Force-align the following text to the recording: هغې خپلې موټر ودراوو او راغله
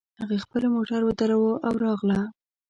هغې 0.21 0.37
خپلې 0.45 0.67
موټر 0.75 0.99
ودراوو 1.05 1.61
او 1.67 1.73
راغله 1.85 2.19